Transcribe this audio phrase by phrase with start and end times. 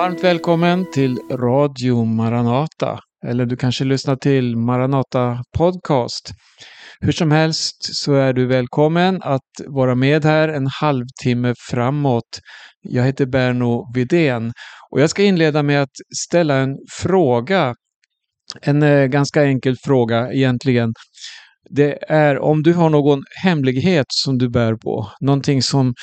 [0.00, 3.00] Varmt välkommen till Radio Maranata.
[3.26, 6.30] Eller du kanske lyssnar till Maranata Podcast.
[7.00, 12.40] Hur som helst så är du välkommen att vara med här en halvtimme framåt.
[12.80, 14.52] Jag heter Berno Vidén
[14.90, 15.96] och jag ska inleda med att
[16.26, 17.74] ställa en fråga.
[18.62, 20.92] En eh, ganska enkel fråga egentligen.
[21.70, 25.94] Det är om du har någon hemlighet som du bär på, någonting som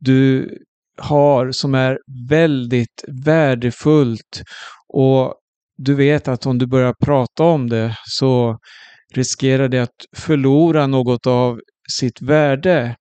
[0.00, 0.48] du
[0.98, 1.98] har som är
[2.28, 4.42] väldigt värdefullt
[4.88, 5.34] och
[5.76, 8.58] du vet att om du börjar prata om det så
[9.14, 11.60] riskerar det att förlora något av
[11.98, 12.96] sitt värde.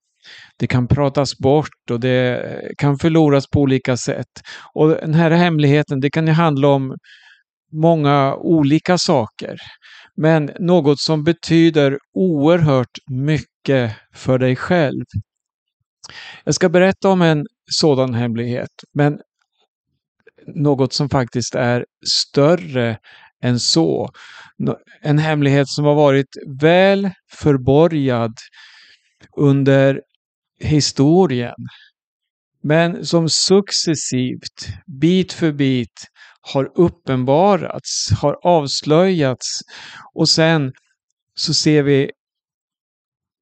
[0.58, 4.28] Det kan pratas bort och det kan förloras på olika sätt.
[4.74, 6.96] Och den här hemligheten, det kan ju handla om
[7.74, 9.58] många olika saker.
[10.16, 15.04] Men något som betyder oerhört mycket för dig själv.
[16.44, 19.20] Jag ska berätta om en sådan hemlighet, men
[20.56, 22.98] något som faktiskt är större
[23.44, 24.10] än så.
[25.02, 28.34] En hemlighet som har varit väl förborgad
[29.38, 30.02] under
[30.60, 31.56] historien.
[32.64, 34.68] Men som successivt,
[35.02, 36.08] bit för bit,
[36.42, 39.62] har uppenbarats, har avslöjats
[40.14, 40.72] och sen
[41.36, 42.12] så ser vi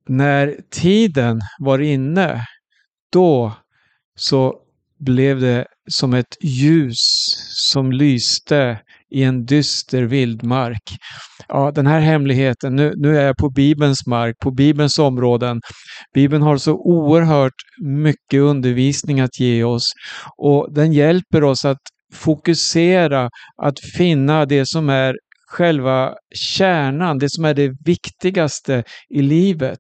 [0.08, 2.46] när tiden var inne,
[3.12, 3.54] då
[4.20, 4.54] så
[5.00, 6.98] blev det som ett ljus
[7.72, 8.80] som lyste
[9.12, 10.98] i en dyster vildmark.
[11.48, 15.62] Ja, den här hemligheten, nu, nu är jag på Bibelns mark, på Bibelns områden.
[16.14, 19.92] Bibeln har så oerhört mycket undervisning att ge oss
[20.38, 21.82] och den hjälper oss att
[22.14, 23.30] fokusera,
[23.64, 25.16] att finna det som är
[25.48, 29.80] själva kärnan, det som är det viktigaste i livet.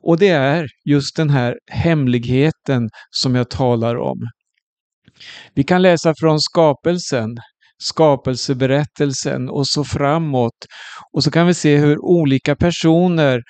[0.00, 4.18] Och det är just den här hemligheten som jag talar om.
[5.54, 7.28] Vi kan läsa från skapelsen,
[7.82, 10.66] skapelseberättelsen och så framåt.
[11.12, 13.42] Och så kan vi se hur olika personer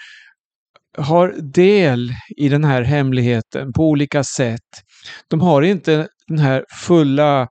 [0.99, 4.83] har del i den här hemligheten på olika sätt.
[5.29, 7.49] De har inte den här fulla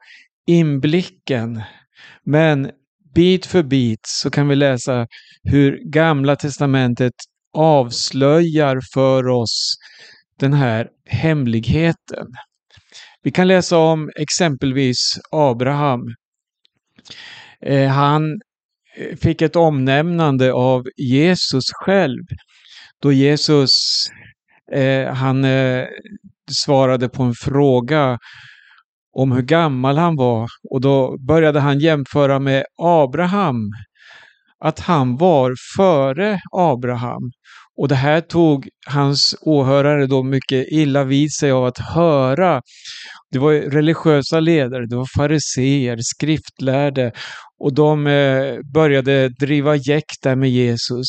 [0.47, 1.61] inblicken,
[2.25, 2.71] men
[3.15, 5.07] bit för bit så kan vi läsa
[5.43, 7.13] hur Gamla testamentet
[7.57, 9.75] avslöjar för oss
[10.39, 12.27] den här hemligheten.
[13.23, 16.01] Vi kan läsa om exempelvis Abraham.
[17.65, 18.31] Eh, han
[18.97, 22.23] eh, fick ett omnämnande av Jesus själv
[23.01, 24.07] då Jesus
[24.73, 25.45] eh, han
[26.51, 28.17] svarade på en fråga
[29.13, 33.71] om hur gammal han var och då började han jämföra med Abraham.
[34.59, 37.31] Att han var före Abraham.
[37.77, 42.61] Och det här tog hans åhörare då mycket illa vid sig av att höra.
[43.31, 47.11] Det var religiösa ledare, det var fariseer, skriftlärde
[47.59, 51.07] och de eh, började driva jäkt där med Jesus.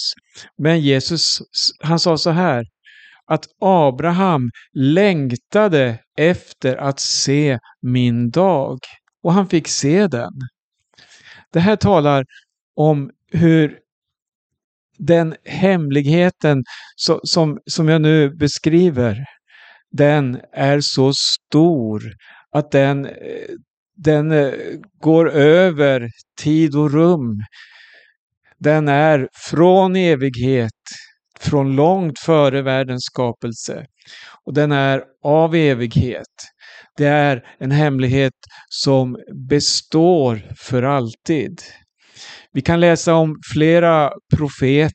[0.63, 1.39] Men Jesus,
[1.81, 2.65] han sa så här,
[3.27, 8.79] att Abraham längtade efter att se min dag.
[9.23, 10.33] Och han fick se den.
[11.53, 12.25] Det här talar
[12.77, 13.79] om hur
[14.99, 16.65] den hemligheten
[16.97, 19.25] så, som, som jag nu beskriver,
[19.91, 22.03] den är så stor
[22.51, 23.09] att den,
[23.97, 24.53] den eh,
[25.01, 27.43] går över tid och rum.
[28.59, 30.73] Den är från evighet,
[31.41, 33.87] från långt före världens skapelse.
[34.45, 36.27] Och den är av evighet.
[36.97, 38.35] Det är en hemlighet
[38.69, 39.19] som
[39.49, 41.61] består för alltid.
[42.53, 44.93] Vi kan läsa om flera profeter,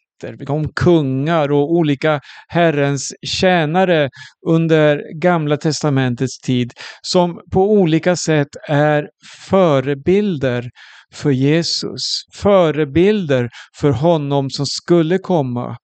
[0.47, 4.09] om kungar och olika Herrens tjänare
[4.47, 9.07] under Gamla testamentets tid som på olika sätt är
[9.49, 10.69] förebilder
[11.13, 12.01] för Jesus,
[12.33, 15.77] förebilder för honom som skulle komma.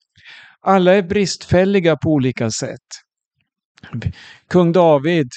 [0.62, 2.88] Alla är bristfälliga på olika sätt.
[4.50, 5.28] Kung David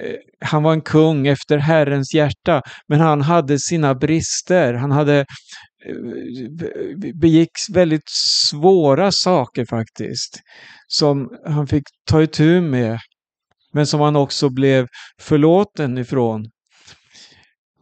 [0.00, 4.74] Eh, han var en kung efter Herrens hjärta, men han hade sina brister.
[4.74, 5.96] Han hade eh,
[7.14, 8.08] begick väldigt
[8.50, 10.40] svåra saker faktiskt,
[10.88, 12.98] som han fick ta itu med,
[13.72, 14.86] men som han också blev
[15.20, 16.46] förlåten ifrån.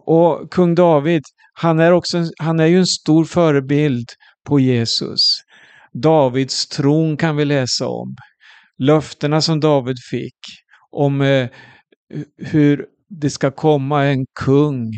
[0.07, 1.23] Och kung David,
[1.55, 4.09] han är, också, han är ju en stor förebild
[4.47, 5.21] på Jesus.
[5.93, 8.17] Davids tron kan vi läsa om.
[8.79, 10.37] Löftena som David fick
[10.91, 11.49] om eh,
[12.37, 14.93] hur det ska komma en kung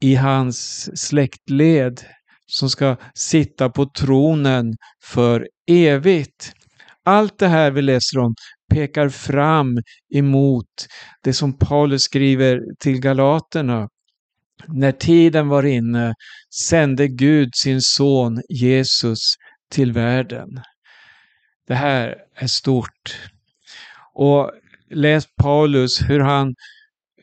[0.00, 2.00] i hans släktled
[2.46, 6.52] som ska sitta på tronen för evigt.
[7.04, 8.34] Allt det här vi läser om
[8.74, 9.78] pekar fram
[10.14, 10.86] emot
[11.22, 13.88] det som Paulus skriver till galaterna.
[14.68, 16.14] När tiden var inne
[16.54, 19.34] sände Gud sin son Jesus
[19.70, 20.60] till världen.
[21.66, 23.20] Det här är stort.
[24.14, 24.52] Och
[24.90, 26.54] läs Paulus hur han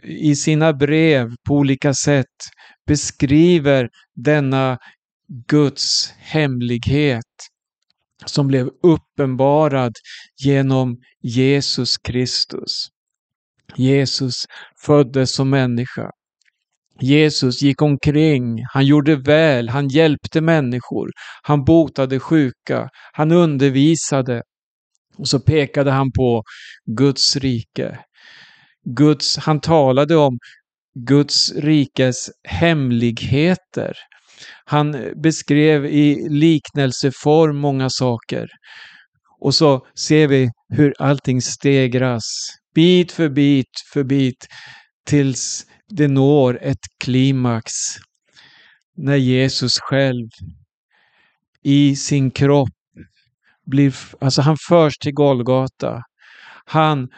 [0.04, 2.36] i sina brev på olika sätt
[2.88, 4.78] beskriver denna
[5.48, 7.24] Guds hemlighet
[8.26, 9.94] som blev uppenbarad
[10.44, 12.88] genom Jesus Kristus.
[13.76, 14.46] Jesus
[14.86, 16.12] föddes som människa.
[17.02, 21.10] Jesus gick omkring, han gjorde väl, han hjälpte människor,
[21.42, 24.44] han botade sjuka, han undervisade.
[25.18, 26.44] Och så pekade han på
[26.86, 28.00] Guds rike.
[28.86, 30.40] Guds, han talade om
[30.96, 33.98] Guds rikes hemligheter.
[34.66, 38.48] Han beskrev i liknelseform många saker.
[39.40, 42.24] Och så ser vi hur allting stegras,
[42.76, 44.48] bit för bit för bit,
[45.06, 47.72] tills det når ett klimax.
[48.98, 50.30] När Jesus själv
[51.64, 52.83] i sin kropp
[53.66, 56.04] blir, alltså han förs till Golgata.
[56.66, 57.10] Han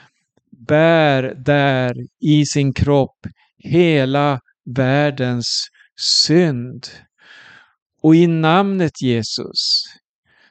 [0.68, 3.18] bär där i sin kropp
[3.58, 4.40] hela
[4.76, 5.68] världens
[6.26, 6.88] synd.
[8.02, 9.84] Och i namnet Jesus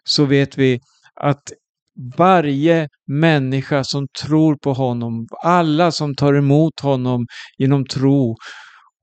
[0.05, 0.81] så vet vi
[1.14, 1.52] att
[2.17, 7.26] varje människa som tror på honom, alla som tar emot honom
[7.58, 8.37] genom tro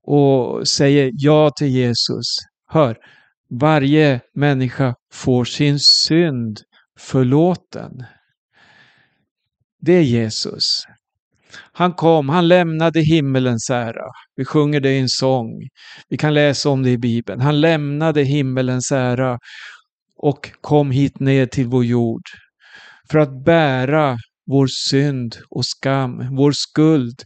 [0.06, 2.26] och säger ja till Jesus.
[2.68, 2.96] Hör,
[3.50, 6.60] varje människa får sin synd
[6.98, 8.04] förlåten.
[9.80, 10.84] Det är Jesus.
[11.72, 14.04] Han kom, han lämnade himmelens ära.
[14.36, 15.68] Vi sjunger det i en sång.
[16.08, 17.40] Vi kan läsa om det i Bibeln.
[17.40, 19.38] Han lämnade himmelens ära
[20.16, 22.22] och kom hit ner till vår jord
[23.10, 24.16] för att bära
[24.46, 27.22] vår synd och skam, vår skuld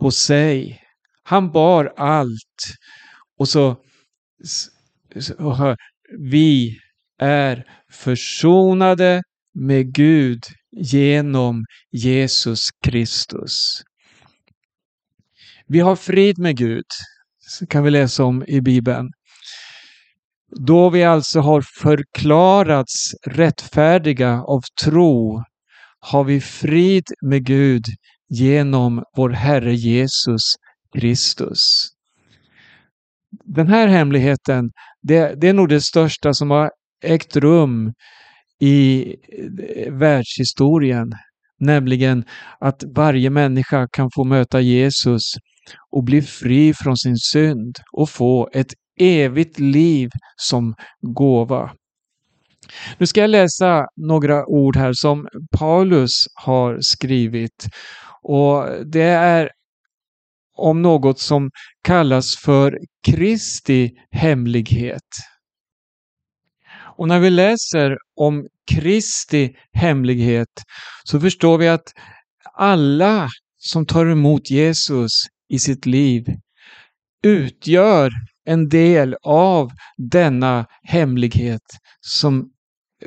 [0.00, 0.80] på sig.
[1.22, 2.56] Han bar allt.
[3.38, 3.76] Och så,
[5.20, 5.76] så
[6.18, 6.78] vi
[7.22, 9.22] är försonade
[9.54, 10.42] med Gud
[10.76, 13.82] genom Jesus Kristus.
[15.66, 16.84] Vi har frid med Gud,
[17.68, 19.10] kan vi läsa om i Bibeln.
[20.60, 25.44] Då vi alltså har förklarats rättfärdiga av tro
[26.00, 27.84] har vi frid med Gud
[28.28, 30.42] genom vår Herre Jesus
[30.98, 31.88] Kristus.
[33.44, 34.70] Den här hemligheten,
[35.02, 36.70] det, det är nog det största som har
[37.02, 37.92] ägt rum
[38.60, 41.12] i eh, världshistorien.
[41.60, 42.24] Nämligen
[42.60, 45.22] att varje människa kan få möta Jesus
[45.90, 51.70] och bli fri från sin synd och få ett evigt liv som gåva.
[52.98, 55.28] Nu ska jag läsa några ord här som
[55.58, 57.66] Paulus har skrivit.
[58.22, 59.50] Och Det är
[60.56, 61.50] om något som
[61.82, 65.08] kallas för Kristi hemlighet.
[67.02, 70.62] Och när vi läser om Kristi hemlighet
[71.04, 71.92] så förstår vi att
[72.54, 73.28] alla
[73.58, 75.10] som tar emot Jesus
[75.48, 76.26] i sitt liv
[77.24, 78.10] utgör
[78.44, 81.62] en del av denna hemlighet
[82.00, 82.50] som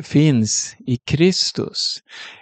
[0.01, 1.97] finns i Kristus.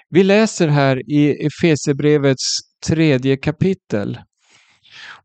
[0.10, 4.20] Vi läser här i Efesebrevets tredje kapitel.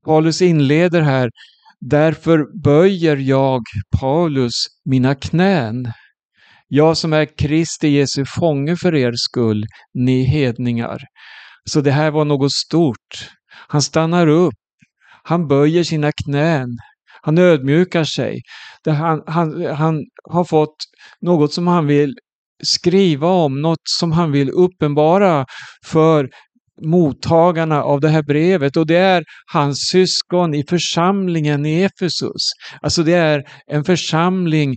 [0.05, 1.31] Paulus inleder här
[1.81, 3.63] Därför böjer jag,
[4.01, 4.55] Paulus,
[4.85, 5.93] mina knän.
[6.69, 10.99] Jag som är Kristi Jesu fånge för er skull, ni hedningar.
[11.65, 13.29] Så det här var något stort.
[13.69, 14.55] Han stannar upp.
[15.23, 16.69] Han böjer sina knän.
[17.23, 18.41] Han ödmjukar sig.
[18.87, 20.77] Han, han, han har fått
[21.21, 22.15] något som han vill
[22.63, 25.47] skriva om, något som han vill uppenbara
[25.87, 26.29] för
[26.83, 32.51] mottagarna av det här brevet och det är hans syskon i församlingen i Efesus.
[32.83, 34.77] Alltså det är en församling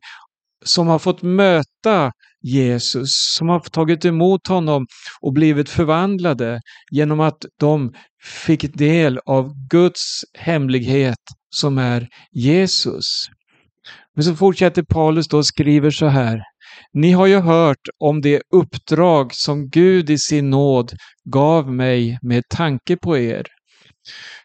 [0.66, 2.12] som har fått möta
[2.44, 4.88] Jesus, som har tagit emot honom
[5.22, 11.20] och blivit förvandlade genom att de fick del av Guds hemlighet
[11.56, 13.26] som är Jesus.
[14.16, 16.42] Men så fortsätter Paulus då och skriver så här.
[16.94, 20.92] Ni har ju hört om det uppdrag som Gud i sin nåd
[21.24, 23.46] gav mig med tanke på er.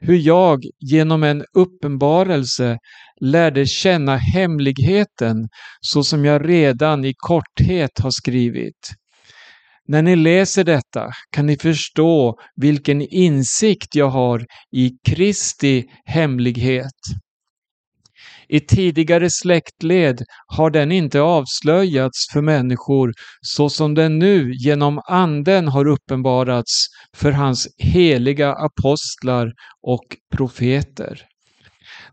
[0.00, 2.78] Hur jag genom en uppenbarelse
[3.20, 5.48] lärde känna hemligheten
[5.80, 8.92] så som jag redan i korthet har skrivit.
[9.88, 14.46] När ni läser detta kan ni förstå vilken insikt jag har
[14.76, 16.92] i Kristi hemlighet.
[18.48, 25.68] I tidigare släktled har den inte avslöjats för människor så som den nu genom Anden
[25.68, 30.04] har uppenbarats för hans heliga apostlar och
[30.36, 31.22] profeter.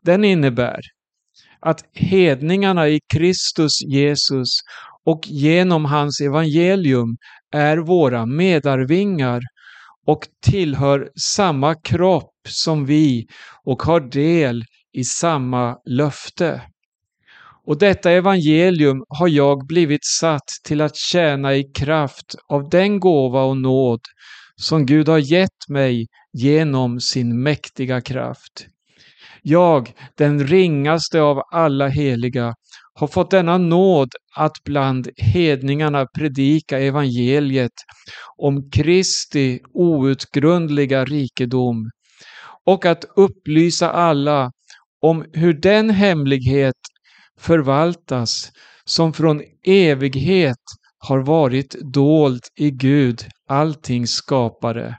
[0.03, 0.79] Den innebär
[1.59, 4.49] att hedningarna i Kristus Jesus
[5.05, 7.17] och genom hans evangelium
[7.51, 9.41] är våra medarvingar
[10.05, 13.27] och tillhör samma kropp som vi
[13.63, 16.61] och har del i samma löfte.
[17.65, 23.43] Och detta evangelium har jag blivit satt till att tjäna i kraft av den gåva
[23.43, 24.01] och nåd
[24.55, 28.67] som Gud har gett mig genom sin mäktiga kraft.
[29.45, 32.53] Jag, den ringaste av alla heliga,
[32.93, 37.71] har fått denna nåd att bland hedningarna predika evangeliet
[38.37, 41.89] om Kristi outgrundliga rikedom
[42.65, 44.51] och att upplysa alla
[45.01, 46.75] om hur den hemlighet
[47.39, 48.51] förvaltas
[48.85, 50.63] som från evighet
[51.07, 54.95] har varit dold i Gud, alltings skapare.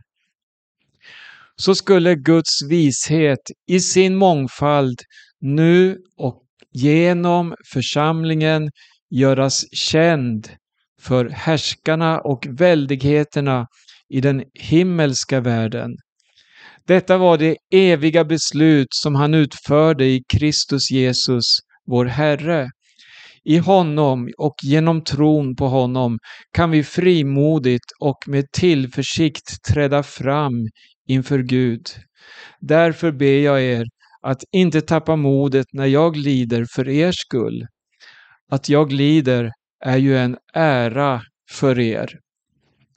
[1.56, 4.98] Så skulle Guds vishet i sin mångfald
[5.40, 6.42] nu och
[6.72, 8.70] genom församlingen
[9.10, 10.48] göras känd
[11.00, 13.66] för härskarna och väldigheterna
[14.08, 15.90] i den himmelska världen.
[16.86, 21.44] Detta var det eviga beslut som han utförde i Kristus Jesus,
[21.86, 22.70] vår Herre.
[23.44, 26.18] I honom och genom tron på honom
[26.52, 30.52] kan vi frimodigt och med tillförsikt träda fram
[31.08, 31.86] inför Gud.
[32.60, 33.84] Därför ber jag er
[34.22, 37.66] att inte tappa modet när jag lider för er skull.
[38.50, 39.52] Att jag lider
[39.84, 42.18] är ju en ära för er.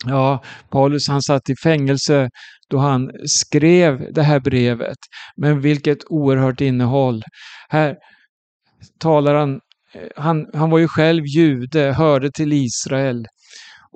[0.06, 2.30] Ja, Paulus han satt i fängelse
[2.70, 4.98] då han skrev det här brevet.
[5.38, 7.24] Men vilket oerhört innehåll.
[7.70, 7.96] Här
[9.00, 9.54] talar han,
[9.94, 13.26] eh, han, han var ju själv jude, hörde till Israel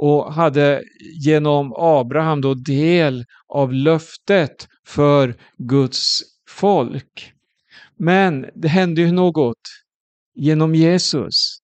[0.01, 0.83] och hade
[1.23, 7.33] genom Abraham då del av löftet för Guds folk.
[7.97, 9.57] Men det hände ju något
[10.35, 11.57] genom Jesus.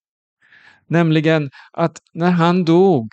[0.87, 3.07] Nämligen att när han dog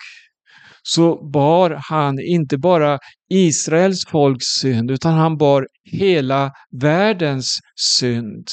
[0.83, 7.59] så bar han inte bara Israels folks synd utan han bar hela världens
[7.99, 8.47] synd.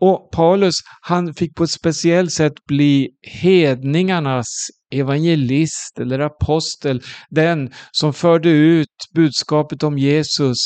[0.00, 4.46] Och Paulus han fick på ett speciellt sätt bli hedningarnas
[4.90, 10.56] evangelist eller apostel, den som förde ut budskapet om Jesus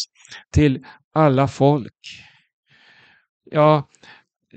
[0.52, 1.92] till alla folk.
[3.50, 3.88] Ja,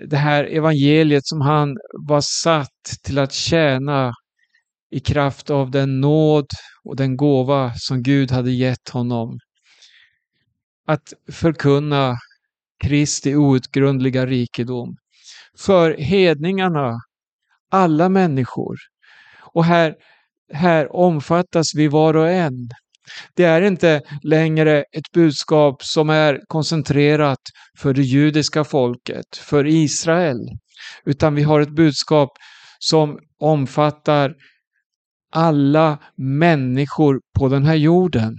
[0.10, 4.13] det här evangeliet som han var satt till att tjäna
[4.91, 6.48] i kraft av den nåd
[6.84, 9.39] och den gåva som Gud hade gett honom.
[10.88, 12.15] Att förkunna
[12.84, 14.96] Kristi outgrundliga rikedom.
[15.57, 17.00] För hedningarna,
[17.72, 18.77] alla människor.
[19.53, 19.96] Och här,
[20.53, 22.69] här omfattas vi var och en.
[23.34, 27.41] Det är inte längre ett budskap som är koncentrerat
[27.79, 30.39] för det judiska folket, för Israel,
[31.05, 32.29] utan vi har ett budskap
[32.79, 34.36] som omfattar
[35.31, 38.38] alla människor på den här jorden.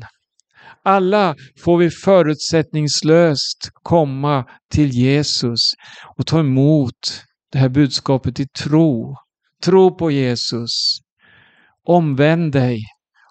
[0.88, 5.60] Alla får vi förutsättningslöst komma till Jesus
[6.16, 9.16] och ta emot det här budskapet i tro.
[9.64, 10.70] Tro på Jesus.
[11.86, 12.78] Omvänd dig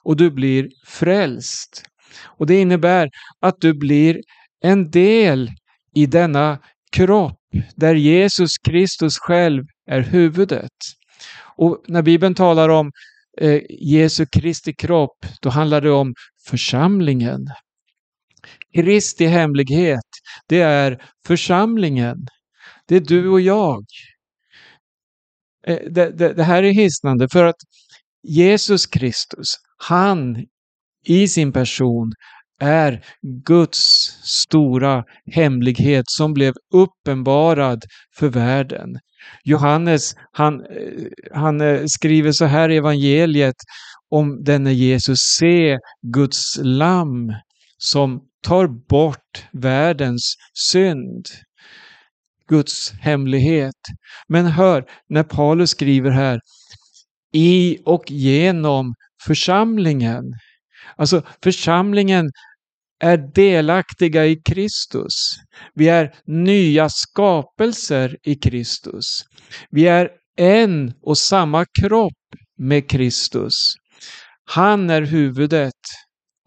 [0.03, 1.83] och du blir frälst.
[2.23, 3.09] Och det innebär
[3.41, 4.21] att du blir
[4.63, 5.51] en del
[5.95, 6.59] i denna
[6.91, 7.39] kropp
[7.75, 10.71] där Jesus Kristus själv är huvudet.
[11.55, 12.91] Och när Bibeln talar om
[13.41, 16.13] eh, Jesu Kristi kropp, då handlar det om
[16.45, 17.47] församlingen.
[18.75, 20.09] Kristi hemlighet,
[20.47, 22.17] det är församlingen.
[22.87, 23.85] Det är du och jag.
[25.67, 27.55] Eh, det, det, det här är hisnande för att
[28.23, 30.45] Jesus Kristus, han
[31.05, 32.11] i sin person
[32.59, 33.03] är
[33.45, 33.79] Guds
[34.23, 37.83] stora hemlighet som blev uppenbarad
[38.17, 38.99] för världen.
[39.43, 43.55] Johannes, han, eh, han eh, skriver så här i evangeliet
[44.09, 47.33] om denne Jesus, se Guds lamm
[47.77, 51.25] som tar bort världens synd.
[52.49, 53.81] Guds hemlighet.
[54.27, 56.39] Men hör, när Paulus skriver här,
[57.33, 58.93] i och genom
[59.27, 60.23] församlingen.
[60.97, 62.29] Alltså församlingen
[62.99, 65.13] är delaktiga i Kristus.
[65.73, 69.05] Vi är nya skapelser i Kristus.
[69.69, 72.13] Vi är en och samma kropp
[72.57, 73.53] med Kristus.
[74.45, 75.73] Han är huvudet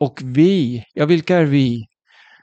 [0.00, 1.86] och vi, ja vilka är vi?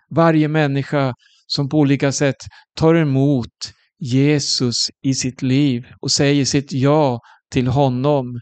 [0.09, 1.13] Varje människa
[1.47, 2.35] som på olika sätt
[2.75, 7.19] tar emot Jesus i sitt liv och säger sitt ja
[7.51, 8.39] till honom.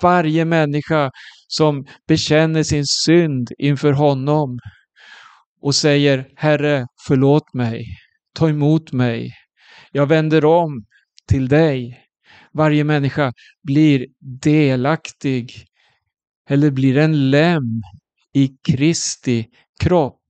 [0.00, 1.10] Varje människa
[1.48, 4.58] som bekänner sin synd inför honom
[5.60, 7.84] och säger Herre, förlåt mig,
[8.34, 9.32] ta emot mig,
[9.92, 10.84] jag vänder om
[11.28, 12.04] till dig.
[12.52, 14.06] Varje människa blir
[14.42, 15.64] delaktig
[16.50, 17.82] eller blir en lem
[18.34, 19.46] i Kristi
[19.80, 20.20] kropp.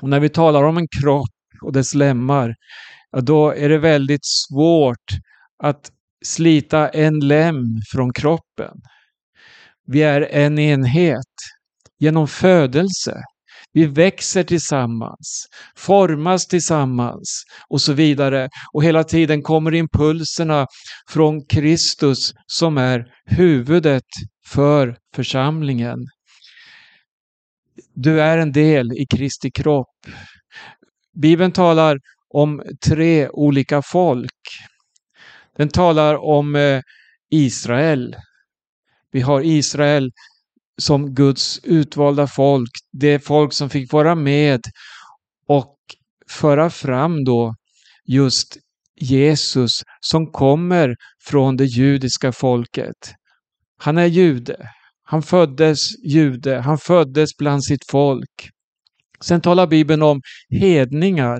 [0.00, 2.54] Och när vi talar om en kropp och dess lemmar,
[3.10, 5.06] ja, då är det väldigt svårt
[5.62, 5.90] att
[6.24, 8.80] slita en lem från kroppen.
[9.92, 11.34] Vi är en enhet
[11.98, 13.22] genom födelse.
[13.72, 15.46] Vi växer tillsammans,
[15.76, 18.48] formas tillsammans och så vidare.
[18.72, 20.66] Och hela tiden kommer impulserna
[21.10, 24.04] från Kristus som är huvudet
[24.46, 25.98] för församlingen.
[27.94, 30.06] Du är en del i Kristi kropp.
[31.22, 31.98] Bibeln talar
[32.34, 34.40] om tre olika folk.
[35.56, 36.80] Den talar om eh,
[37.30, 38.16] Israel.
[39.12, 40.10] Vi har Israel
[40.78, 42.70] som Guds utvalda folk.
[42.92, 44.60] Det folk som fick vara med
[45.48, 45.76] och
[46.28, 47.54] föra fram då
[48.06, 48.56] just
[49.00, 53.14] Jesus som kommer från det judiska folket.
[53.78, 54.68] Han är jude.
[55.04, 56.60] Han föddes jude.
[56.60, 58.50] Han föddes bland sitt folk.
[59.20, 61.38] Sen talar Bibeln om hedningar.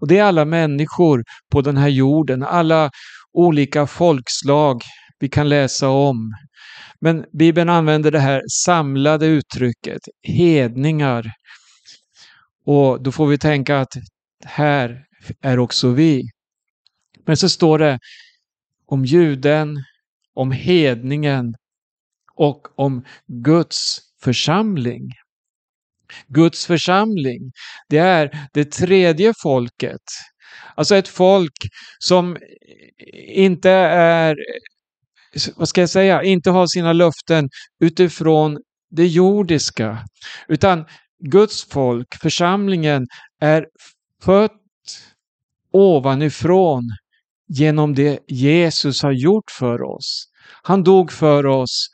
[0.00, 2.90] Och det är alla människor på den här jorden, alla
[3.32, 4.82] olika folkslag
[5.18, 6.32] vi kan läsa om.
[7.04, 11.32] Men Bibeln använder det här samlade uttrycket, hedningar.
[12.64, 13.92] Och då får vi tänka att
[14.44, 15.04] här
[15.40, 16.22] är också vi.
[17.26, 17.98] Men så står det
[18.86, 19.84] om juden,
[20.34, 21.54] om hedningen
[22.34, 25.10] och om Guds församling.
[26.26, 27.52] Guds församling,
[27.88, 30.02] det är det tredje folket.
[30.74, 31.54] Alltså ett folk
[31.98, 32.36] som
[33.34, 34.36] inte är,
[35.56, 37.48] vad ska jag säga, inte har sina löften
[37.80, 38.58] utifrån
[38.90, 39.98] det jordiska.
[40.48, 40.84] Utan
[41.18, 43.06] Guds folk, församlingen,
[43.40, 43.66] är
[44.22, 44.52] fött
[45.72, 46.82] ovanifrån
[47.48, 50.28] genom det Jesus har gjort för oss.
[50.62, 51.88] Han dog för oss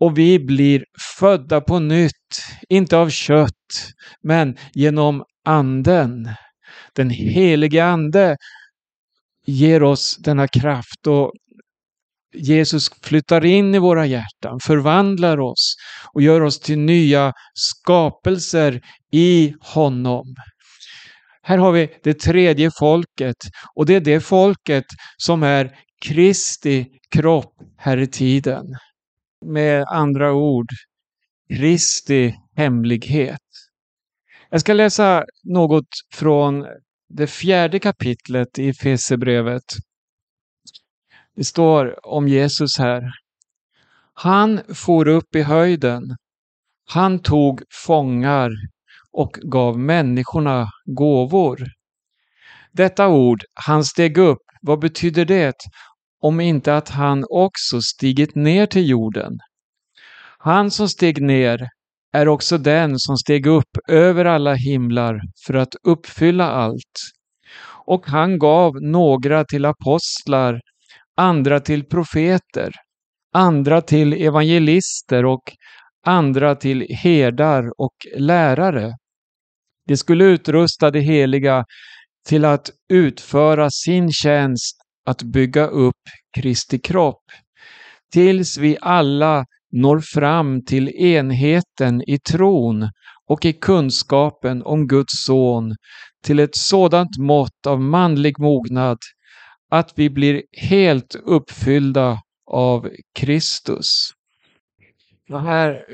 [0.00, 0.84] och vi blir
[1.18, 6.28] födda på nytt, inte av kött, men genom anden.
[6.92, 8.36] Den helige ande
[9.46, 11.32] ger oss denna kraft och
[12.34, 15.74] Jesus flyttar in i våra hjärtan, förvandlar oss
[16.12, 18.80] och gör oss till nya skapelser
[19.12, 20.34] i honom.
[21.42, 23.36] Här har vi det tredje folket
[23.74, 24.84] och det är det folket
[25.16, 25.70] som är
[26.04, 28.64] Kristi kropp här i tiden
[29.46, 30.66] med andra ord
[31.48, 33.40] Kristi hemlighet.
[34.50, 36.66] Jag ska läsa något från
[37.08, 39.62] det fjärde kapitlet i Efesierbrevet.
[41.36, 43.10] Det står om Jesus här.
[44.14, 46.16] Han for upp i höjden.
[46.88, 48.50] Han tog fångar
[49.12, 51.66] och gav människorna gåvor.
[52.72, 55.56] Detta ord, han steg upp, vad betyder det?
[56.26, 59.38] om inte att han också stigit ner till jorden.
[60.38, 61.68] Han som steg ner
[62.12, 66.96] är också den som steg upp över alla himlar för att uppfylla allt.
[67.86, 70.60] Och han gav några till apostlar,
[71.16, 72.72] andra till profeter,
[73.34, 75.42] andra till evangelister och
[76.06, 78.92] andra till herdar och lärare.
[79.86, 81.64] De skulle utrusta de heliga
[82.28, 84.76] till att utföra sin tjänst
[85.06, 86.02] att bygga upp
[86.36, 87.24] Kristi kropp
[88.12, 92.90] tills vi alla når fram till enheten i tron
[93.26, 95.74] och i kunskapen om Guds son
[96.24, 98.98] till ett sådant mått av manlig mognad
[99.70, 104.10] att vi blir helt uppfyllda av Kristus.
[105.30, 105.84] Och här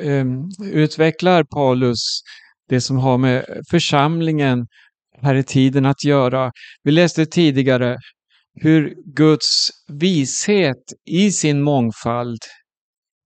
[0.00, 2.22] um, utvecklar Paulus
[2.68, 4.66] det som har med församlingen
[5.22, 6.52] här i tiden att göra.
[6.82, 7.98] Vi läste tidigare
[8.54, 12.38] hur Guds vishet i sin mångfald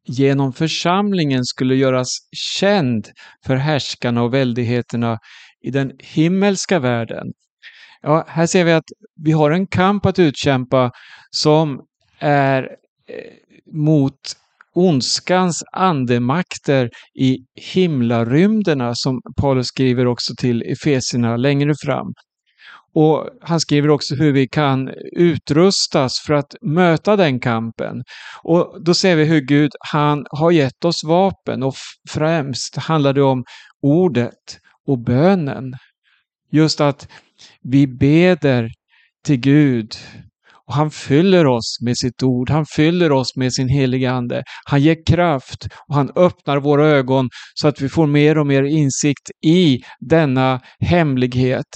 [0.09, 3.09] genom församlingen skulle göras känd
[3.47, 5.19] för härskarna och väldigheterna
[5.61, 7.27] i den himmelska världen.
[8.03, 8.85] Ja, här ser vi att
[9.25, 10.91] vi har en kamp att utkämpa
[11.31, 11.81] som
[12.19, 13.33] är eh,
[13.73, 14.37] mot
[14.75, 22.13] ondskans andemakter i himlarymderna som Paulus skriver också till Efesierna längre fram.
[22.95, 28.03] Och han skriver också hur vi kan utrustas för att möta den kampen.
[28.43, 31.75] Och då ser vi hur Gud, han har gett oss vapen och
[32.09, 33.45] främst handlar det om
[33.83, 35.75] ordet och bönen.
[36.51, 37.09] Just att
[37.71, 38.71] vi beder
[39.27, 39.95] till Gud.
[40.69, 44.43] Och han fyller oss med sitt ord, han fyller oss med sin heliga Ande.
[44.65, 48.63] Han ger kraft och han öppnar våra ögon så att vi får mer och mer
[48.63, 51.67] insikt i denna hemlighet.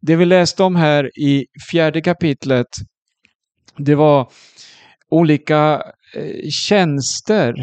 [0.00, 2.66] Det vi läste om här i fjärde kapitlet,
[3.76, 4.30] det var
[5.10, 5.82] olika
[6.16, 7.54] eh, tjänster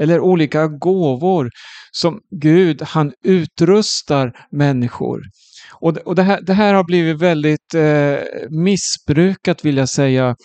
[0.00, 1.50] eller olika gåvor
[1.92, 5.20] som Gud han utrustar människor.
[5.72, 8.16] Och, och det, här, det här har blivit väldigt eh,
[8.50, 10.36] missbrukat vill jag säga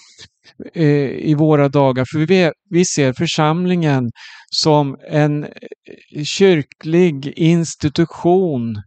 [0.76, 2.06] eh, i våra dagar.
[2.12, 4.12] För vi, vi ser församlingen
[4.50, 8.82] som en eh, kyrklig institution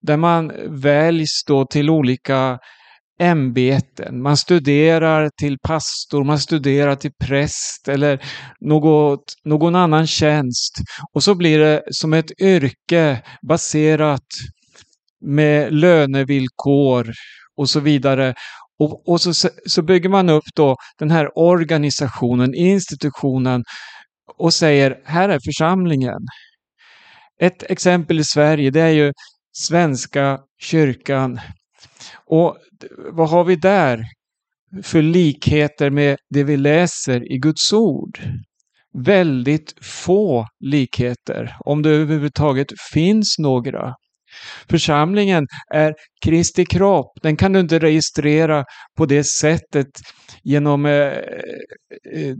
[0.00, 2.58] där man väljs då till olika
[3.20, 4.22] ämbeten.
[4.22, 8.24] Man studerar till pastor, man studerar till präst eller
[8.60, 10.74] något, någon annan tjänst.
[11.12, 14.26] Och så blir det som ett yrke baserat
[15.20, 17.12] med lönevillkor
[17.56, 18.34] och så vidare.
[18.78, 23.64] Och, och så, så bygger man upp då den här organisationen, institutionen
[24.38, 26.18] och säger här är församlingen.
[27.40, 29.12] Ett exempel i Sverige det är ju
[29.52, 31.40] Svenska kyrkan.
[32.26, 32.56] Och
[33.12, 34.04] vad har vi där
[34.82, 38.18] för likheter med det vi läser i Guds ord?
[38.98, 43.94] Väldigt få likheter, om det överhuvudtaget finns några.
[44.70, 45.94] Församlingen är
[46.24, 47.12] Kristi kropp.
[47.22, 48.64] Den kan du inte registrera
[48.96, 49.86] på det sättet
[50.42, 52.34] genom eh, eh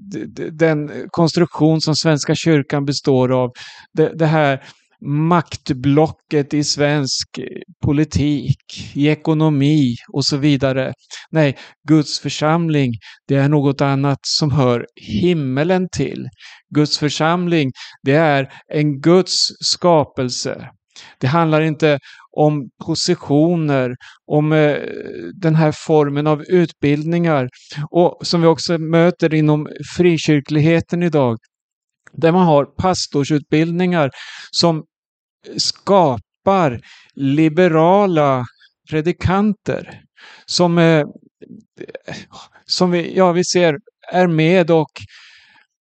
[0.53, 3.51] den konstruktion som Svenska kyrkan består av.
[3.93, 4.65] Det, det här
[5.05, 7.41] maktblocket i svensk
[7.85, 8.57] politik,
[8.95, 10.93] i ekonomi och så vidare.
[11.31, 11.57] Nej,
[11.89, 12.93] Guds församling,
[13.29, 16.29] det är något annat som hör himmelen till.
[16.75, 20.69] Guds församling, det är en Guds skapelse.
[21.21, 21.99] Det handlar inte
[22.37, 24.77] om positioner, om eh,
[25.35, 27.49] den här formen av utbildningar
[27.91, 31.37] och som vi också möter inom frikyrkligheten idag.
[32.13, 34.11] Där man har pastorsutbildningar
[34.51, 34.85] som
[35.57, 36.81] skapar
[37.15, 38.45] liberala
[38.91, 40.01] predikanter
[40.47, 41.07] som, eh,
[42.67, 43.77] som vi, ja, vi ser
[44.13, 44.91] är med och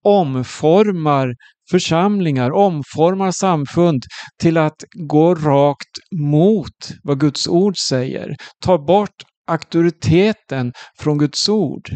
[0.04, 1.36] omformar
[1.72, 4.04] församlingar, omformar samfund
[4.42, 8.36] till att gå rakt mot vad Guds ord säger.
[8.66, 11.90] Ta bort auktoriteten från Guds ord.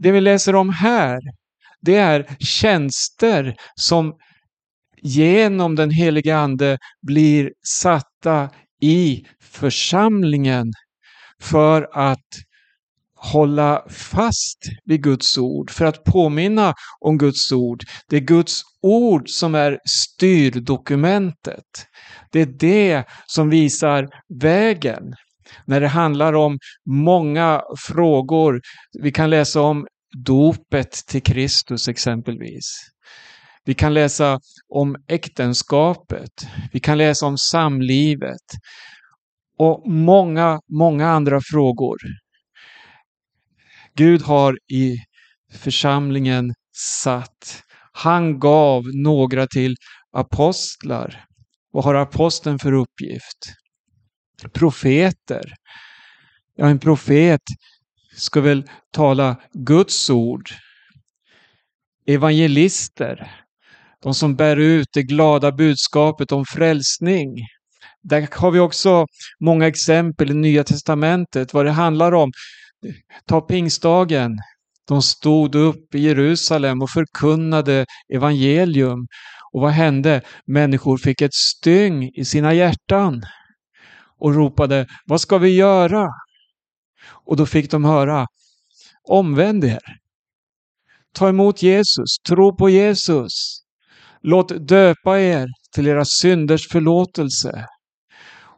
[0.00, 1.18] Det vi läser om här,
[1.80, 4.12] det är tjänster som
[5.02, 10.72] genom den helige Ande blir satta i församlingen
[11.40, 12.28] för att
[13.14, 17.84] hålla fast vid Guds ord, för att påminna om Guds ord.
[18.08, 21.86] Det är Guds ord som är styrdokumentet.
[22.32, 24.08] Det är det som visar
[24.40, 25.02] vägen.
[25.66, 28.60] När det handlar om många frågor,
[29.02, 29.86] vi kan läsa om
[30.24, 32.92] dopet till Kristus exempelvis.
[33.64, 36.46] Vi kan läsa om äktenskapet.
[36.72, 38.46] Vi kan läsa om samlivet.
[39.58, 41.98] Och många, många andra frågor.
[43.94, 44.96] Gud har i
[45.52, 46.54] församlingen
[47.02, 47.62] satt.
[47.92, 49.76] Han gav några till
[50.12, 51.24] apostlar.
[51.70, 53.54] Vad har aposteln för uppgift?
[54.52, 55.54] Profeter.
[56.56, 57.42] Ja, en profet
[58.16, 60.50] ska väl tala Guds ord.
[62.06, 63.41] Evangelister.
[64.02, 67.28] De som bär ut det glada budskapet om frälsning.
[68.02, 69.06] Där har vi också
[69.40, 72.32] många exempel i Nya Testamentet vad det handlar om.
[73.26, 74.38] Ta pingstdagen.
[74.88, 79.06] De stod upp i Jerusalem och förkunnade evangelium.
[79.52, 80.22] Och vad hände?
[80.46, 83.22] Människor fick ett styng i sina hjärtan
[84.18, 86.08] och ropade Vad ska vi göra?
[87.24, 88.26] Och då fick de höra
[89.08, 89.96] Omvänd er.
[91.14, 93.61] Ta emot Jesus, tro på Jesus.
[94.22, 97.66] Låt döpa er till era synders förlåtelse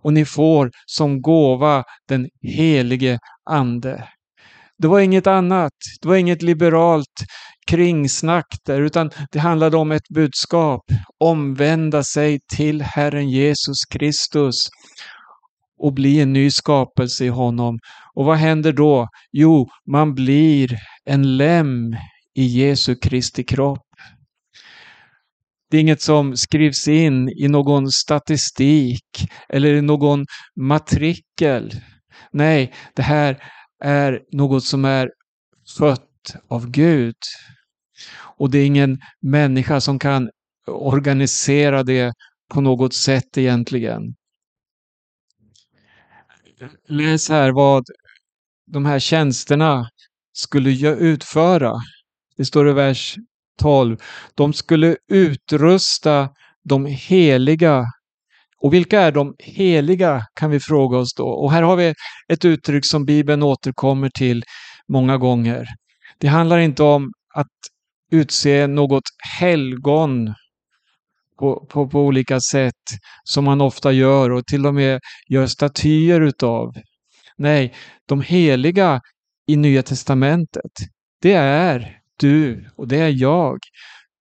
[0.03, 3.18] och ni får som gåva den helige
[3.50, 4.09] Ande.
[4.79, 5.72] Det var inget annat,
[6.03, 7.24] det var inget liberalt
[7.66, 10.83] kringsnack där, utan det handlade om ett budskap.
[11.24, 14.55] Omvända sig till Herren Jesus Kristus
[15.79, 17.79] och bli en ny skapelse i honom.
[18.14, 19.09] Och vad händer då?
[19.33, 21.96] Jo, man blir en lem
[22.35, 23.84] i Jesu Kristi kropp.
[25.75, 29.05] Det är inget som skrivs in i någon statistik
[29.49, 31.73] eller i någon matrikel.
[32.33, 33.43] Nej, det här
[33.85, 35.11] är något som är
[35.79, 37.15] fött av Gud.
[38.17, 40.31] Och det är ingen människa som kan
[40.67, 42.13] organisera det
[42.51, 44.03] på något sätt egentligen.
[46.89, 47.85] Läs här vad
[48.67, 49.89] de här tjänsterna
[50.33, 51.73] skulle utföra.
[52.37, 53.17] Det står i vers
[53.61, 53.97] 12.
[54.35, 56.29] De skulle utrusta
[56.64, 57.85] de heliga.
[58.61, 61.29] Och vilka är de heliga kan vi fråga oss då.
[61.29, 61.95] Och här har vi
[62.29, 64.45] ett uttryck som Bibeln återkommer till
[64.88, 65.67] många gånger.
[66.19, 67.47] Det handlar inte om att
[68.12, 69.05] utse något
[69.38, 70.35] helgon
[71.38, 72.85] på, på, på, olika sätt
[73.25, 76.75] som man ofta gör och till och med gör statyer utav.
[77.37, 77.75] Nej,
[78.07, 79.01] de heliga
[79.47, 80.73] i Nya Testamentet,
[81.23, 83.59] det är du och det är jag.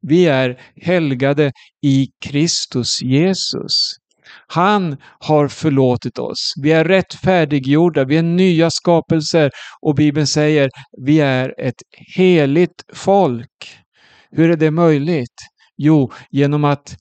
[0.02, 1.52] Vi är helgade
[1.82, 3.96] i Kristus Jesus.
[4.48, 6.54] Han har förlåtit oss.
[6.62, 9.52] Vi är rättfärdiggjorda, vi är nya skapelser
[9.82, 10.70] och Bibeln säger
[11.06, 11.82] vi är ett
[12.16, 13.78] heligt folk.
[14.32, 15.36] Hur är det möjligt?
[15.78, 16.96] Jo, genom att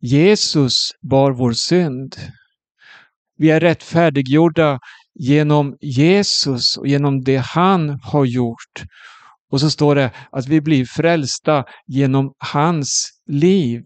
[0.00, 2.16] Jesus bar vår synd.
[3.38, 4.78] Vi är rättfärdiggjorda
[5.14, 8.82] genom Jesus och genom det han har gjort.
[9.52, 13.82] Och så står det att vi blir frälsta genom hans liv.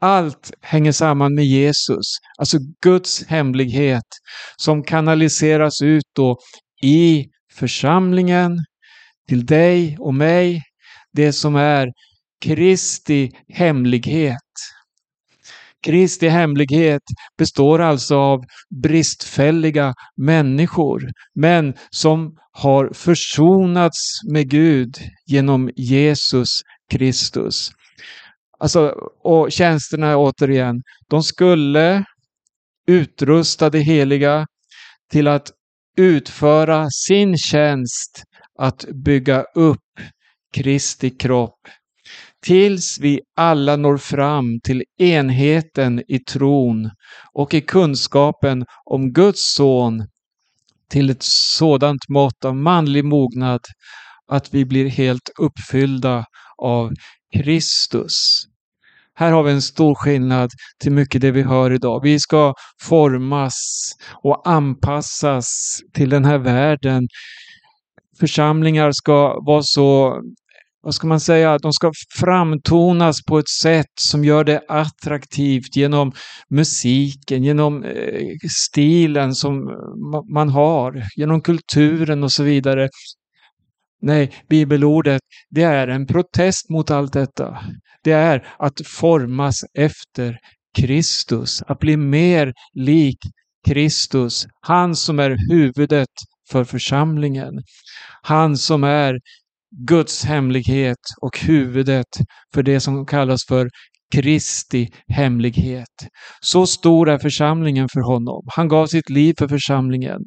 [0.00, 2.06] Allt hänger samman med Jesus,
[2.38, 4.04] alltså Guds hemlighet
[4.56, 6.38] som kanaliseras ut då
[6.82, 8.58] i församlingen,
[9.28, 10.62] till dig och mig,
[11.12, 11.88] det som är
[12.44, 14.36] Kristi hemlighet.
[15.88, 17.02] Kristi hemlighet
[17.38, 18.44] består alltså av
[18.82, 23.98] bristfälliga människor, men som har försonats
[24.32, 24.94] med Gud
[25.26, 26.48] genom Jesus
[26.90, 27.70] Kristus.
[28.58, 28.88] Alltså,
[29.24, 32.04] och tjänsterna återigen, de skulle
[32.88, 34.46] utrusta det heliga
[35.10, 35.50] till att
[35.96, 38.22] utföra sin tjänst
[38.58, 40.00] att bygga upp
[40.54, 41.60] Kristi kropp
[42.46, 46.90] tills vi alla når fram till enheten i tron
[47.32, 50.06] och i kunskapen om Guds son
[50.90, 53.60] till ett sådant mått av manlig mognad
[54.28, 56.24] att vi blir helt uppfyllda
[56.62, 56.92] av
[57.36, 58.44] Kristus.
[59.14, 60.50] Här har vi en stor skillnad
[60.82, 62.00] till mycket det vi hör idag.
[62.02, 63.56] Vi ska formas
[64.22, 67.08] och anpassas till den här världen.
[68.20, 70.20] Församlingar ska vara så
[70.88, 76.12] vad ska man säga, de ska framtonas på ett sätt som gör det attraktivt genom
[76.50, 82.88] musiken, genom eh, stilen som eh, man har, genom kulturen och så vidare.
[84.02, 85.20] Nej, bibelordet,
[85.50, 87.58] det är en protest mot allt detta.
[88.04, 90.38] Det är att formas efter
[90.78, 93.18] Kristus, att bli mer lik
[93.66, 96.08] Kristus, han som är huvudet
[96.50, 97.52] för församlingen.
[98.22, 99.18] Han som är
[99.70, 102.18] Guds hemlighet och huvudet
[102.54, 103.68] för det som kallas för
[104.12, 106.08] Kristi hemlighet.
[106.40, 108.42] Så stor är församlingen för honom.
[108.54, 110.20] Han gav sitt liv för församlingen.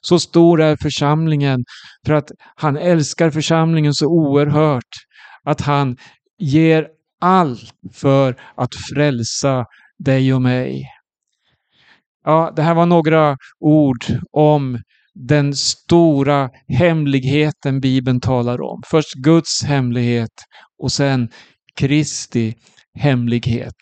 [0.00, 1.64] Så stor är församlingen
[2.06, 4.94] för att han älskar församlingen så oerhört
[5.44, 5.96] att han
[6.38, 6.86] ger
[7.20, 9.64] allt för att frälsa
[9.98, 10.84] dig och mig.
[12.24, 14.78] Ja, det här var några ord om
[15.28, 18.82] den stora hemligheten Bibeln talar om.
[18.86, 20.30] Först Guds hemlighet
[20.82, 21.28] och sen
[21.76, 22.54] Kristi
[22.98, 23.74] hemlighet.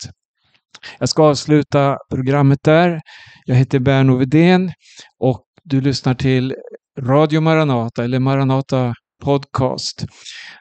[0.99, 3.01] Jag ska avsluta programmet där.
[3.45, 4.73] Jag heter Berno Vedén
[5.19, 6.55] och du lyssnar till
[7.01, 8.95] Radio Maranata eller Maranata
[9.25, 10.05] Podcast.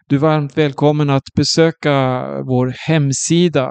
[0.07, 3.69] Du är varmt välkommen att besöka vår hemsida.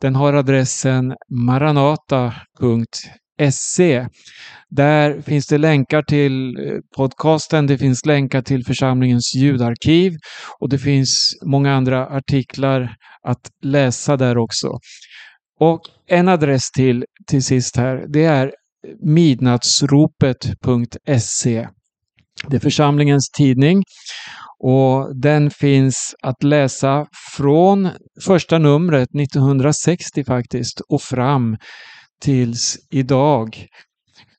[0.00, 1.14] Den har adressen
[1.46, 3.21] maranata.se
[4.70, 6.62] där finns det länkar till eh,
[6.96, 10.12] podcasten, det finns länkar till församlingens ljudarkiv
[10.60, 14.68] och det finns många andra artiklar att läsa där också.
[15.60, 18.52] Och en adress till, till sist här, det är
[19.04, 21.68] midnattsropet.se.
[22.48, 23.82] Det är församlingens tidning
[24.58, 27.90] och den finns att läsa från
[28.24, 31.56] första numret 1960 faktiskt och fram
[32.22, 33.66] tills idag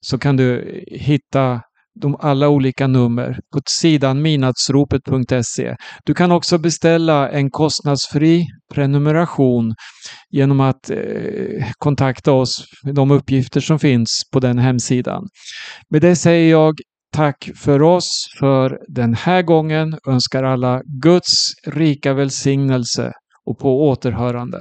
[0.02, 1.62] så kan du hitta
[2.02, 5.76] de alla olika nummer på sidan minatsropet.se.
[6.06, 9.74] Du kan också beställa en kostnadsfri prenumeration
[10.30, 15.28] genom att eh, kontakta oss med de uppgifter som finns på den hemsidan.
[15.90, 16.74] Med det säger jag
[17.12, 19.98] tack för oss för den här gången.
[20.08, 21.34] Önskar alla Guds
[21.68, 23.14] rika välsignelse
[23.46, 24.60] och på återhörande.